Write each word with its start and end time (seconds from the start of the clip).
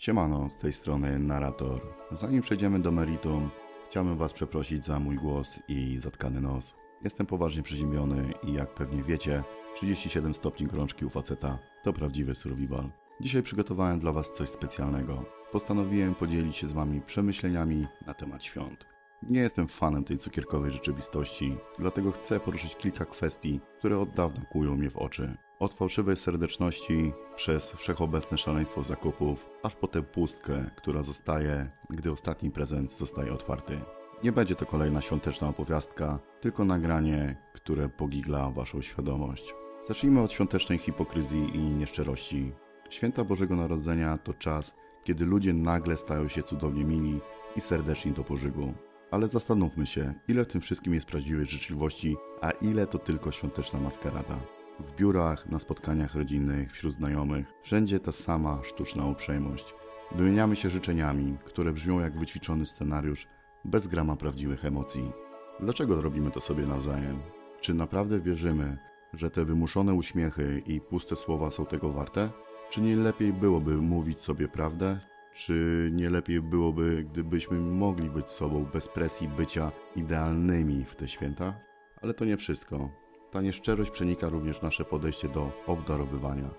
Siemano, 0.00 0.50
z 0.50 0.56
tej 0.56 0.72
strony 0.72 1.18
narrator. 1.18 1.80
Zanim 2.12 2.42
przejdziemy 2.42 2.80
do 2.80 2.92
meritum, 2.92 3.50
chciałbym 3.88 4.16
Was 4.16 4.32
przeprosić 4.32 4.84
za 4.84 4.98
mój 4.98 5.16
głos 5.16 5.58
i 5.68 5.98
zatkany 5.98 6.40
nos. 6.40 6.74
Jestem 7.04 7.26
poważnie 7.26 7.62
przeziębiony 7.62 8.32
i 8.44 8.52
jak 8.52 8.74
pewnie 8.74 9.02
wiecie, 9.02 9.42
37 9.74 10.34
stopni 10.34 10.66
gorączki 10.66 11.04
u 11.04 11.10
faceta 11.10 11.58
to 11.84 11.92
prawdziwy 11.92 12.34
survival. 12.34 12.90
Dzisiaj 13.20 13.42
przygotowałem 13.42 14.00
dla 14.00 14.12
Was 14.12 14.32
coś 14.32 14.48
specjalnego. 14.48 15.24
Postanowiłem 15.52 16.14
podzielić 16.14 16.56
się 16.56 16.68
z 16.68 16.72
Wami 16.72 17.00
przemyśleniami 17.00 17.86
na 18.06 18.14
temat 18.14 18.44
świąt. 18.44 18.86
Nie 19.22 19.40
jestem 19.40 19.68
fanem 19.68 20.04
tej 20.04 20.18
cukierkowej 20.18 20.72
rzeczywistości, 20.72 21.56
dlatego 21.78 22.12
chcę 22.12 22.40
poruszyć 22.40 22.76
kilka 22.76 23.04
kwestii, 23.04 23.60
które 23.78 23.98
od 23.98 24.10
dawna 24.10 24.40
kują 24.52 24.76
mnie 24.76 24.90
w 24.90 24.96
oczy. 24.96 25.36
Od 25.60 25.74
fałszywej 25.74 26.16
serdeczności, 26.16 27.12
przez 27.36 27.72
wszechobecne 27.72 28.38
szaleństwo 28.38 28.84
zakupów, 28.84 29.50
aż 29.62 29.74
po 29.74 29.88
tę 29.88 30.02
pustkę, 30.02 30.70
która 30.76 31.02
zostaje, 31.02 31.68
gdy 31.90 32.12
ostatni 32.12 32.50
prezent 32.50 32.92
zostaje 32.92 33.32
otwarty. 33.32 33.78
Nie 34.24 34.32
będzie 34.32 34.54
to 34.54 34.66
kolejna 34.66 35.00
świąteczna 35.00 35.48
opowiastka, 35.48 36.18
tylko 36.40 36.64
nagranie, 36.64 37.36
które 37.52 37.88
pogigla 37.88 38.50
Waszą 38.50 38.82
świadomość. 38.82 39.54
Zacznijmy 39.88 40.20
od 40.20 40.32
świątecznej 40.32 40.78
hipokryzji 40.78 41.56
i 41.56 41.58
nieszczerości. 41.58 42.52
Święta 42.90 43.24
Bożego 43.24 43.56
Narodzenia 43.56 44.18
to 44.18 44.34
czas, 44.34 44.74
kiedy 45.04 45.24
ludzie 45.24 45.52
nagle 45.52 45.96
stają 45.96 46.28
się 46.28 46.42
cudownie 46.42 46.84
mili 46.84 47.20
i 47.56 47.60
serdeczni 47.60 48.12
do 48.12 48.24
pożygu. 48.24 48.74
Ale 49.10 49.28
zastanówmy 49.28 49.86
się, 49.86 50.14
ile 50.28 50.44
w 50.44 50.48
tym 50.48 50.60
wszystkim 50.60 50.94
jest 50.94 51.06
prawdziwej 51.06 51.46
życzliwości, 51.46 52.16
a 52.40 52.50
ile 52.50 52.86
to 52.86 52.98
tylko 52.98 53.32
świąteczna 53.32 53.80
maskarada. 53.80 54.59
W 54.88 54.96
biurach, 54.96 55.48
na 55.48 55.58
spotkaniach 55.58 56.14
rodzinnych, 56.14 56.72
wśród 56.72 56.94
znajomych, 56.94 57.52
wszędzie 57.62 58.00
ta 58.00 58.12
sama 58.12 58.58
sztuczna 58.64 59.06
uprzejmość. 59.06 59.74
Wymieniamy 60.14 60.56
się 60.56 60.70
życzeniami, 60.70 61.36
które 61.44 61.72
brzmią 61.72 62.00
jak 62.00 62.18
wyćwiczony 62.18 62.66
scenariusz, 62.66 63.26
bez 63.64 63.86
grama 63.86 64.16
prawdziwych 64.16 64.64
emocji. 64.64 65.12
Dlaczego 65.60 66.02
robimy 66.02 66.30
to 66.30 66.40
sobie 66.40 66.66
nawzajem? 66.66 67.18
Czy 67.60 67.74
naprawdę 67.74 68.20
wierzymy, 68.20 68.76
że 69.14 69.30
te 69.30 69.44
wymuszone 69.44 69.94
uśmiechy 69.94 70.62
i 70.66 70.80
puste 70.80 71.16
słowa 71.16 71.50
są 71.50 71.66
tego 71.66 71.92
warte? 71.92 72.30
Czy 72.70 72.80
nie 72.80 72.96
lepiej 72.96 73.32
byłoby 73.32 73.76
mówić 73.76 74.20
sobie 74.20 74.48
prawdę? 74.48 75.00
Czy 75.34 75.90
nie 75.92 76.10
lepiej 76.10 76.40
byłoby, 76.40 77.04
gdybyśmy 77.12 77.58
mogli 77.60 78.10
być 78.10 78.30
sobą 78.30 78.64
bez 78.72 78.88
presji 78.88 79.28
bycia 79.28 79.72
idealnymi 79.96 80.84
w 80.84 80.96
te 80.96 81.08
święta? 81.08 81.54
Ale 82.02 82.14
to 82.14 82.24
nie 82.24 82.36
wszystko. 82.36 82.90
Ta 83.30 83.40
nieszczerość 83.40 83.90
przenika 83.90 84.28
również 84.28 84.62
nasze 84.62 84.84
podejście 84.84 85.28
do 85.28 85.52
obdarowywania. 85.66 86.50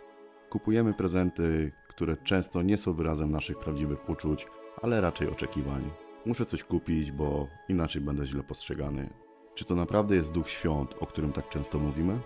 Kupujemy 0.49 0.93
prezenty, 0.93 1.71
które 1.89 2.17
często 2.17 2.61
nie 2.61 2.77
są 2.77 2.93
wyrazem 2.93 3.31
naszych 3.31 3.59
prawdziwych 3.59 4.09
uczuć, 4.09 4.47
ale 4.81 5.01
raczej 5.01 5.27
oczekiwań. 5.29 5.91
Muszę 6.25 6.45
coś 6.45 6.63
kupić, 6.63 7.11
bo 7.11 7.47
inaczej 7.69 8.01
będę 8.01 8.25
źle 8.25 8.43
postrzegany. 8.43 9.09
Czy 9.55 9.65
to 9.65 9.75
naprawdę 9.75 10.15
jest 10.15 10.31
duch 10.31 10.49
świąt, 10.49 10.95
o 10.99 11.05
którym 11.07 11.33
tak 11.33 11.49
często 11.49 11.79
mówimy? 11.79 12.19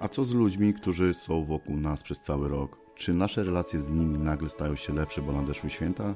A 0.00 0.08
co 0.08 0.24
z 0.24 0.34
ludźmi, 0.34 0.74
którzy 0.74 1.14
są 1.14 1.44
wokół 1.44 1.76
nas 1.76 2.02
przez 2.02 2.20
cały 2.20 2.48
rok? 2.48 2.78
Czy 2.94 3.14
nasze 3.14 3.44
relacje 3.44 3.80
z 3.80 3.90
nimi 3.90 4.18
nagle 4.18 4.48
stają 4.48 4.76
się 4.76 4.92
lepsze, 4.92 5.22
bo 5.22 5.32
nadeszły 5.32 5.70
święta? 5.70 6.14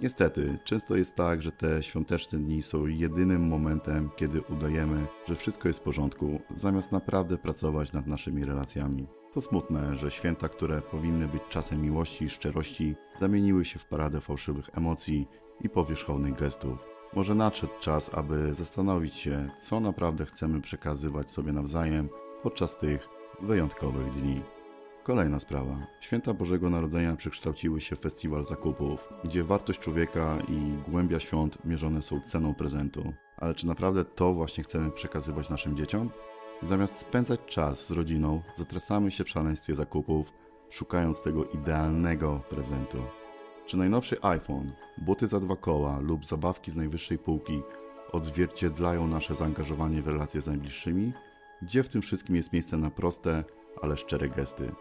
Niestety, 0.00 0.58
często 0.64 0.96
jest 0.96 1.14
tak, 1.14 1.42
że 1.42 1.52
te 1.52 1.82
świąteczne 1.82 2.38
dni 2.38 2.62
są 2.62 2.86
jedynym 2.86 3.46
momentem, 3.46 4.10
kiedy 4.16 4.40
udajemy, 4.40 5.06
że 5.28 5.36
wszystko 5.36 5.68
jest 5.68 5.80
w 5.80 5.82
porządku, 5.82 6.40
zamiast 6.56 6.92
naprawdę 6.92 7.38
pracować 7.38 7.92
nad 7.92 8.06
naszymi 8.06 8.44
relacjami. 8.44 9.06
To 9.34 9.40
smutne, 9.40 9.96
że 9.96 10.10
święta, 10.10 10.48
które 10.48 10.82
powinny 10.82 11.28
być 11.28 11.42
czasem 11.48 11.82
miłości 11.82 12.24
i 12.24 12.30
szczerości, 12.30 12.94
zamieniły 13.20 13.64
się 13.64 13.78
w 13.78 13.84
paradę 13.86 14.20
fałszywych 14.20 14.70
emocji 14.74 15.28
i 15.60 15.68
powierzchownych 15.68 16.38
gestów. 16.38 16.78
Może 17.14 17.34
nadszedł 17.34 17.72
czas, 17.80 18.10
aby 18.14 18.54
zastanowić 18.54 19.14
się, 19.14 19.48
co 19.60 19.80
naprawdę 19.80 20.26
chcemy 20.26 20.60
przekazywać 20.60 21.30
sobie 21.30 21.52
nawzajem 21.52 22.08
podczas 22.42 22.78
tych 22.78 23.08
wyjątkowych 23.42 24.12
dni. 24.12 24.42
Kolejna 25.08 25.40
sprawa. 25.40 25.76
Święta 26.00 26.34
Bożego 26.34 26.70
Narodzenia 26.70 27.16
przekształciły 27.16 27.80
się 27.80 27.96
w 27.96 28.00
festiwal 28.00 28.44
zakupów, 28.44 29.08
gdzie 29.24 29.44
wartość 29.44 29.78
człowieka 29.78 30.38
i 30.48 30.90
głębia 30.90 31.20
świąt 31.20 31.64
mierzone 31.64 32.02
są 32.02 32.20
ceną 32.20 32.54
prezentu. 32.54 33.12
Ale 33.36 33.54
czy 33.54 33.66
naprawdę 33.66 34.04
to 34.04 34.34
właśnie 34.34 34.64
chcemy 34.64 34.90
przekazywać 34.90 35.50
naszym 35.50 35.76
dzieciom? 35.76 36.10
Zamiast 36.62 36.98
spędzać 36.98 37.40
czas 37.46 37.86
z 37.86 37.90
rodziną, 37.90 38.42
zatracamy 38.58 39.10
się 39.10 39.24
w 39.24 39.28
szaleństwie 39.28 39.74
zakupów, 39.74 40.32
szukając 40.70 41.22
tego 41.22 41.44
idealnego 41.44 42.40
prezentu. 42.50 42.98
Czy 43.66 43.76
najnowszy 43.76 44.22
iPhone, 44.22 44.72
buty 44.98 45.26
za 45.28 45.40
dwa 45.40 45.56
koła 45.56 45.98
lub 46.00 46.26
zabawki 46.26 46.70
z 46.70 46.76
najwyższej 46.76 47.18
półki 47.18 47.62
odzwierciedlają 48.12 49.06
nasze 49.06 49.34
zaangażowanie 49.34 50.02
w 50.02 50.08
relacje 50.08 50.40
z 50.40 50.46
najbliższymi? 50.46 51.12
Gdzie 51.62 51.82
w 51.82 51.88
tym 51.88 52.02
wszystkim 52.02 52.36
jest 52.36 52.52
miejsce 52.52 52.76
na 52.76 52.90
proste, 52.90 53.44
ale 53.82 53.96
szczere 53.96 54.28
gesty? 54.28 54.72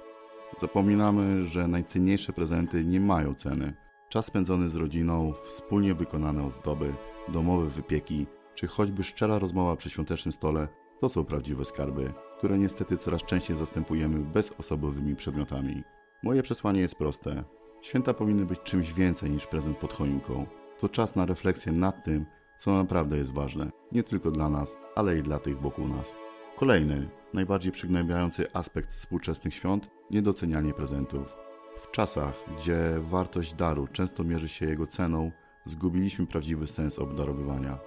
Zapominamy, 0.62 1.46
że 1.46 1.68
najcenniejsze 1.68 2.34
prezenty 2.34 2.86
nie 2.86 3.00
mają 3.00 3.34
ceny. 3.34 3.74
Czas 4.10 4.26
spędzony 4.26 4.70
z 4.70 4.76
rodziną, 4.76 5.34
wspólnie 5.44 5.94
wykonane 5.94 6.46
ozdoby, 6.46 6.94
domowe 7.28 7.70
wypieki, 7.70 8.28
czy 8.56 8.68
choćby 8.68 9.04
szczera 9.04 9.40
rozmowa 9.40 9.76
przy 9.76 9.90
świątecznym 9.90 10.34
stole 10.34 10.68
to 11.00 11.10
są 11.10 11.26
prawdziwe 11.26 11.66
skarby, 11.66 12.14
które 12.38 12.58
niestety 12.58 12.98
coraz 12.98 13.24
częściej 13.24 13.58
zastępujemy 13.58 14.20
bezosobowymi 14.20 15.16
przedmiotami. 15.16 15.84
Moje 16.24 16.44
przesłanie 16.44 16.80
jest 16.80 16.96
proste. 16.96 17.44
Święta 17.82 18.14
powinny 18.14 18.46
być 18.46 18.60
czymś 18.60 18.94
więcej 18.94 19.32
niż 19.32 19.48
prezent 19.48 19.78
pod 19.78 19.94
choinką. 19.94 20.46
To 20.80 20.90
czas 20.90 21.16
na 21.16 21.26
refleksję 21.26 21.72
nad 21.72 22.04
tym, 22.04 22.26
co 22.60 22.72
naprawdę 22.72 23.18
jest 23.18 23.34
ważne, 23.34 23.72
nie 23.92 24.04
tylko 24.04 24.32
dla 24.32 24.50
nas, 24.50 24.76
ale 24.96 25.18
i 25.18 25.24
dla 25.24 25.40
tych 25.40 25.62
wokół 25.62 25.88
nas. 25.88 26.16
Kolejny, 26.56 27.10
najbardziej 27.34 27.72
przygnębiający 27.72 28.54
aspekt 28.54 28.90
współczesnych 28.90 29.54
świąt 29.54 29.90
niedocenianie 30.12 30.74
prezentów. 30.74 31.38
W 31.82 31.92
czasach, 31.92 32.34
gdzie 32.58 32.80
wartość 33.00 33.54
daru 33.54 33.88
często 33.88 34.24
mierzy 34.24 34.50
się 34.50 34.66
jego 34.66 34.88
ceną, 34.88 35.32
zgubiliśmy 35.66 36.28
prawdziwy 36.28 36.68
sens 36.68 37.00
obdarowywania. 37.00 37.78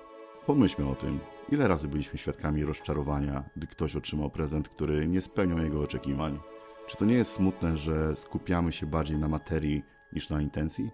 Pomyślmy 0.47 0.91
o 0.91 0.95
tym, 0.95 1.21
ile 1.53 1.69
razy 1.69 1.89
byliśmy 1.89 2.19
świadkami 2.19 2.65
rozczarowania, 2.65 3.45
gdy 3.57 3.67
ktoś 3.67 3.97
otrzymał 3.97 4.31
prezent, 4.31 4.69
który 4.69 5.09
nie 5.09 5.21
spełniał 5.21 5.59
jego 5.59 5.81
oczekiwań. 5.81 6.39
Czy 6.87 6.97
to 6.97 7.05
nie 7.05 7.15
jest 7.15 7.33
smutne, 7.33 7.77
że 7.77 8.17
skupiamy 8.17 8.73
się 8.73 8.87
bardziej 8.87 9.19
na 9.19 9.29
materii 9.29 9.83
niż 10.13 10.31
na 10.31 10.41
intencji? 10.41 10.91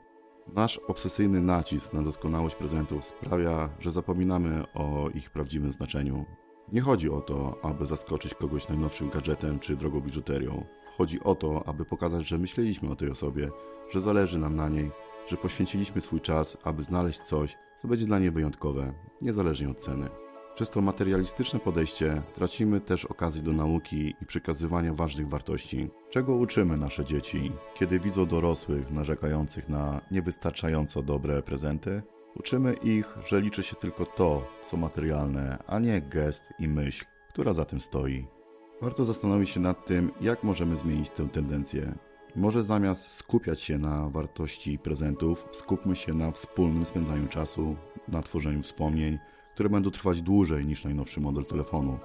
Nasz 0.54 0.78
obsesyjny 0.78 1.41
nacisk 1.41 1.93
na 1.93 2.03
doskonałość 2.03 2.56
prezentów 2.56 3.04
sprawia, 3.04 3.69
że 3.81 3.93
zapominamy 3.93 4.64
o 4.75 5.08
ich 5.14 5.31
prawdziwym 5.31 5.72
znaczeniu. 5.72 6.25
Nie 6.72 6.81
chodzi 6.81 7.10
o 7.10 7.20
to, 7.20 7.58
aby 7.62 7.87
zaskoczyć 7.87 8.34
kogoś 8.34 8.69
najnowszym 8.69 9.10
gadżetem 9.10 9.58
czy 9.58 9.76
drogą 9.76 10.00
biżuterią. 10.00 10.64
Chodzi 10.96 11.20
o 11.20 11.34
to, 11.34 11.62
aby 11.66 11.84
pokazać, 11.84 12.28
że 12.28 12.38
myśleliśmy 12.38 12.90
o 12.90 12.96
tej 12.96 13.10
osobie, 13.10 13.48
że 13.90 14.00
zależy 14.00 14.38
nam 14.38 14.56
na 14.56 14.68
niej, 14.68 14.90
że 15.28 15.36
poświęciliśmy 15.36 16.00
swój 16.00 16.20
czas, 16.20 16.56
aby 16.64 16.84
znaleźć 16.84 17.20
coś, 17.20 17.56
co 17.82 17.88
będzie 17.88 18.06
dla 18.06 18.18
niej 18.18 18.30
wyjątkowe, 18.30 18.92
niezależnie 19.22 19.70
od 19.70 19.76
ceny. 19.76 20.08
Przez 20.54 20.70
to 20.70 20.80
materialistyczne 20.80 21.60
podejście 21.60 22.22
tracimy 22.34 22.80
też 22.80 23.04
okazję 23.04 23.42
do 23.42 23.52
nauki 23.52 24.14
i 24.22 24.26
przekazywania 24.26 24.94
ważnych 24.94 25.28
wartości. 25.28 25.88
Czego 26.10 26.34
uczymy 26.34 26.76
nasze 26.76 27.04
dzieci, 27.04 27.52
kiedy 27.74 27.98
widzą 27.98 28.26
dorosłych 28.26 28.90
narzekających 28.90 29.68
na 29.68 30.00
niewystarczająco 30.10 31.02
dobre 31.02 31.42
prezenty? 31.42 32.02
Uczymy 32.36 32.74
ich, 32.74 33.18
że 33.26 33.40
liczy 33.40 33.62
się 33.62 33.76
tylko 33.76 34.06
to, 34.06 34.46
co 34.64 34.76
materialne, 34.76 35.58
a 35.66 35.78
nie 35.78 36.00
gest 36.00 36.42
i 36.58 36.68
myśl, 36.68 37.04
która 37.32 37.52
za 37.52 37.64
tym 37.64 37.80
stoi. 37.80 38.35
Warto 38.82 39.04
zastanowić 39.04 39.50
się 39.50 39.60
nad 39.60 39.87
tym, 39.87 40.12
jak 40.20 40.44
możemy 40.44 40.76
zmienić 40.76 41.10
tę 41.10 41.28
tendencję. 41.28 41.94
Może 42.37 42.64
zamiast 42.64 43.10
skupiać 43.10 43.60
się 43.60 43.78
na 43.78 44.09
wartości 44.09 44.78
prezentów, 44.78 45.48
skupmy 45.53 45.97
się 45.97 46.14
na 46.14 46.31
wspólnym 46.31 46.87
spędzaniu 46.87 47.28
czasu, 47.28 47.76
na 48.08 48.23
tworzeniu 48.23 48.62
wspomnień, 48.62 49.19
które 49.55 49.69
będą 49.69 49.90
trwać 49.90 50.23
dłużej 50.23 50.67
niż 50.67 50.84
najnowszy 50.84 51.20
model 51.20 51.44
telefonu. 51.44 51.99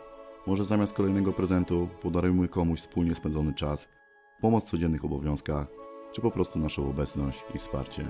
Może 0.47 0.65
zamiast 0.65 0.94
kolejnego 0.94 1.33
prezentu 1.33 1.88
podarujmy 2.01 2.47
komuś 2.47 2.79
wspólnie 2.79 3.15
spędzony 3.15 3.53
czas, 3.53 3.88
pomoc 4.41 4.65
w 4.65 4.69
codziennych 4.69 5.06
obowiązkach, 5.06 5.68
czy 6.12 6.21
po 6.21 6.31
prostu 6.31 6.59
naszą 6.59 6.89
obecność 6.89 7.44
i 7.56 7.57
wsparcie. 7.57 8.07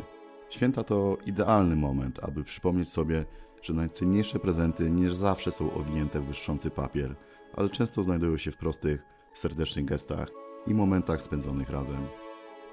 Święta 0.50 0.84
to 0.84 1.18
idealny 1.26 1.76
moment, 1.76 2.20
aby 2.24 2.44
przypomnieć 2.44 2.90
sobie, 2.90 3.26
że 3.62 3.74
najcenniejsze 3.74 4.40
prezenty 4.40 4.92
nie 4.92 5.16
zawsze 5.16 5.52
są 5.52 5.74
owinięte 5.74 6.20
w 6.20 6.26
błyszczący 6.26 6.70
papier, 6.70 7.16
ale 7.56 7.70
często 7.70 8.04
znajdują 8.04 8.38
się 8.38 8.52
w 8.52 8.58
prostych, 8.58 9.02
serdecznych 9.36 9.86
gestach 9.86 10.30
i 10.68 10.74
momentach 10.74 11.24
spędzonych 11.24 11.70
razem. 11.70 12.08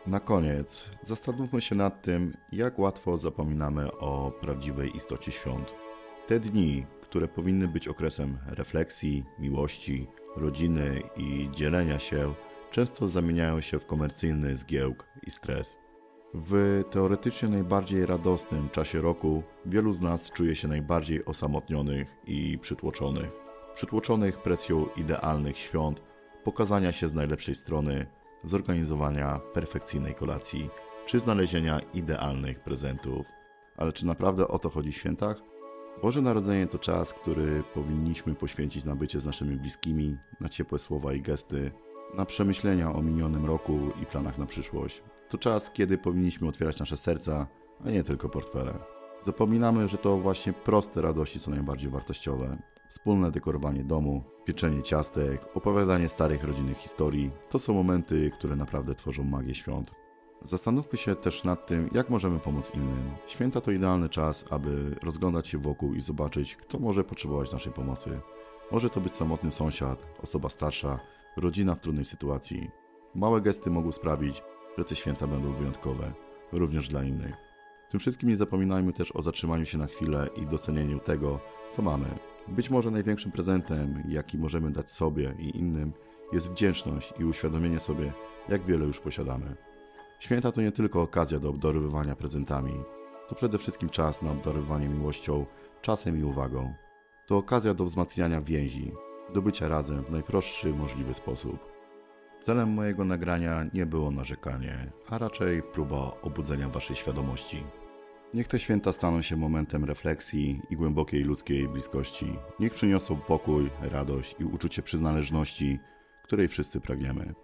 Na 0.06 0.20
koniec 0.20 0.84
zastanówmy 1.02 1.60
się 1.60 1.74
nad 1.74 2.02
tym, 2.02 2.36
jak 2.52 2.78
łatwo 2.78 3.18
zapominamy 3.18 3.92
o 3.92 4.32
prawdziwej 4.40 4.96
istocie 4.96 5.32
świąt. 5.32 5.74
Te 6.26 6.40
dni, 6.40 6.86
które 7.02 7.28
powinny 7.28 7.68
być 7.68 7.88
okresem 7.88 8.38
refleksji, 8.46 9.24
miłości, 9.38 10.06
rodziny 10.36 11.02
i 11.16 11.48
dzielenia 11.52 11.98
się, 11.98 12.34
często 12.70 13.08
zamieniają 13.08 13.60
się 13.60 13.78
w 13.78 13.86
komercyjny 13.86 14.56
zgiełk 14.56 15.06
i 15.26 15.30
stres. 15.30 15.78
W 16.34 16.82
teoretycznie 16.90 17.48
najbardziej 17.48 18.06
radosnym 18.06 18.70
czasie 18.70 18.98
roku 18.98 19.42
wielu 19.66 19.92
z 19.92 20.00
nas 20.00 20.30
czuje 20.30 20.56
się 20.56 20.68
najbardziej 20.68 21.24
osamotnionych 21.24 22.16
i 22.26 22.58
przytłoczonych. 22.58 23.47
Przytłoczonych 23.78 24.38
presją 24.38 24.86
idealnych 24.96 25.58
świąt, 25.58 26.02
pokazania 26.44 26.92
się 26.92 27.08
z 27.08 27.14
najlepszej 27.14 27.54
strony, 27.54 28.06
zorganizowania 28.44 29.40
perfekcyjnej 29.54 30.14
kolacji 30.14 30.70
czy 31.06 31.20
znalezienia 31.20 31.80
idealnych 31.94 32.60
prezentów. 32.60 33.26
Ale 33.76 33.92
czy 33.92 34.06
naprawdę 34.06 34.48
o 34.48 34.58
to 34.58 34.70
chodzi 34.70 34.92
w 34.92 34.96
świętach? 34.96 35.36
Boże 36.02 36.22
Narodzenie 36.22 36.66
to 36.66 36.78
czas, 36.78 37.12
który 37.12 37.62
powinniśmy 37.74 38.34
poświęcić 38.34 38.84
na 38.84 38.96
bycie 38.96 39.20
z 39.20 39.24
naszymi 39.24 39.56
bliskimi, 39.56 40.16
na 40.40 40.48
ciepłe 40.48 40.78
słowa 40.78 41.12
i 41.12 41.20
gesty, 41.20 41.72
na 42.16 42.24
przemyślenia 42.24 42.92
o 42.92 43.02
minionym 43.02 43.46
roku 43.46 43.78
i 44.02 44.06
planach 44.06 44.38
na 44.38 44.46
przyszłość. 44.46 45.02
To 45.30 45.38
czas, 45.38 45.70
kiedy 45.70 45.98
powinniśmy 45.98 46.48
otwierać 46.48 46.80
nasze 46.80 46.96
serca, 46.96 47.46
a 47.84 47.90
nie 47.90 48.04
tylko 48.04 48.28
portfele. 48.28 48.74
Zapominamy, 49.26 49.88
że 49.88 49.98
to 49.98 50.16
właśnie 50.16 50.52
proste 50.52 51.02
radości 51.02 51.40
są 51.40 51.50
najbardziej 51.50 51.90
wartościowe. 51.90 52.58
Wspólne 52.88 53.30
dekorowanie 53.30 53.84
domu, 53.84 54.22
pieczenie 54.44 54.82
ciastek, 54.82 55.40
opowiadanie 55.54 56.08
starych 56.08 56.44
rodzinnych 56.44 56.78
historii 56.78 57.30
to 57.50 57.58
są 57.58 57.74
momenty, 57.74 58.30
które 58.38 58.56
naprawdę 58.56 58.94
tworzą 58.94 59.24
magię 59.24 59.54
świąt. 59.54 59.90
Zastanówmy 60.44 60.98
się 60.98 61.16
też 61.16 61.44
nad 61.44 61.66
tym, 61.66 61.90
jak 61.92 62.10
możemy 62.10 62.38
pomóc 62.38 62.70
innym. 62.74 63.10
Święta 63.26 63.60
to 63.60 63.70
idealny 63.70 64.08
czas, 64.08 64.44
aby 64.50 64.96
rozglądać 65.02 65.48
się 65.48 65.58
wokół 65.58 65.94
i 65.94 66.00
zobaczyć, 66.00 66.56
kto 66.56 66.78
może 66.78 67.04
potrzebować 67.04 67.52
naszej 67.52 67.72
pomocy. 67.72 68.20
Może 68.72 68.90
to 68.90 69.00
być 69.00 69.16
samotny 69.16 69.52
sąsiad, 69.52 70.06
osoba 70.22 70.48
starsza, 70.48 70.98
rodzina 71.36 71.74
w 71.74 71.80
trudnej 71.80 72.04
sytuacji. 72.04 72.70
Małe 73.14 73.40
gesty 73.40 73.70
mogą 73.70 73.92
sprawić, 73.92 74.42
że 74.78 74.84
te 74.84 74.96
święta 74.96 75.26
będą 75.26 75.52
wyjątkowe, 75.52 76.12
również 76.52 76.88
dla 76.88 77.04
innych. 77.04 77.36
Tym 77.90 78.00
wszystkim 78.00 78.28
nie 78.28 78.36
zapominajmy 78.36 78.92
też 78.92 79.16
o 79.16 79.22
zatrzymaniu 79.22 79.66
się 79.66 79.78
na 79.78 79.86
chwilę 79.86 80.28
i 80.36 80.46
docenieniu 80.46 80.98
tego, 80.98 81.40
co 81.76 81.82
mamy. 81.82 82.06
Być 82.50 82.70
może 82.70 82.90
największym 82.90 83.32
prezentem, 83.32 84.02
jaki 84.08 84.38
możemy 84.38 84.70
dać 84.70 84.90
sobie 84.90 85.34
i 85.38 85.58
innym, 85.58 85.92
jest 86.32 86.48
wdzięczność 86.48 87.14
i 87.18 87.24
uświadomienie 87.24 87.80
sobie, 87.80 88.12
jak 88.48 88.64
wiele 88.64 88.84
już 88.84 89.00
posiadamy. 89.00 89.56
Święta 90.20 90.52
to 90.52 90.62
nie 90.62 90.72
tylko 90.72 91.02
okazja 91.02 91.38
do 91.38 91.50
obdarowywania 91.50 92.16
prezentami, 92.16 92.72
to 93.28 93.34
przede 93.34 93.58
wszystkim 93.58 93.88
czas 93.88 94.22
na 94.22 94.30
obdarowywanie 94.30 94.88
miłością, 94.88 95.46
czasem 95.82 96.18
i 96.18 96.22
uwagą. 96.22 96.74
To 97.26 97.36
okazja 97.36 97.74
do 97.74 97.84
wzmacniania 97.84 98.40
więzi, 98.40 98.92
do 99.34 99.42
bycia 99.42 99.68
razem 99.68 100.04
w 100.04 100.10
najprostszy 100.10 100.72
możliwy 100.72 101.14
sposób. 101.14 101.58
Celem 102.42 102.68
mojego 102.68 103.04
nagrania 103.04 103.64
nie 103.74 103.86
było 103.86 104.10
narzekanie, 104.10 104.92
a 105.08 105.18
raczej 105.18 105.62
próba 105.62 106.12
obudzenia 106.22 106.68
Waszej 106.68 106.96
świadomości. 106.96 107.64
Niech 108.34 108.48
te 108.48 108.58
święta 108.58 108.92
staną 108.92 109.22
się 109.22 109.36
momentem 109.36 109.84
refleksji 109.84 110.60
i 110.70 110.76
głębokiej 110.76 111.24
ludzkiej 111.24 111.68
bliskości. 111.68 112.26
Niech 112.60 112.74
przyniosą 112.74 113.16
pokój, 113.16 113.70
radość 113.80 114.36
i 114.40 114.44
uczucie 114.44 114.82
przynależności, 114.82 115.78
której 116.22 116.48
wszyscy 116.48 116.80
pragniemy. 116.80 117.34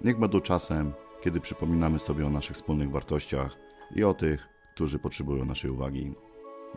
Niech 0.00 0.18
będą 0.18 0.40
czasem, 0.40 0.92
kiedy 1.22 1.40
przypominamy 1.40 1.98
sobie 1.98 2.26
o 2.26 2.30
naszych 2.30 2.56
wspólnych 2.56 2.90
wartościach 2.90 3.56
i 3.96 4.04
o 4.04 4.14
tych, 4.14 4.48
którzy 4.74 4.98
potrzebują 4.98 5.44
naszej 5.44 5.70
uwagi. 5.70 6.14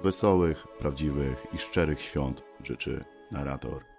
Wesołych, 0.03 0.67
prawdziwych 0.79 1.45
i 1.53 1.57
szczerych 1.57 2.01
świąt 2.01 2.43
życzy 2.63 3.03
narrator. 3.31 3.96